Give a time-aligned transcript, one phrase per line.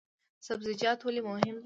[0.47, 1.59] سبزیجات ولې مهم دي؟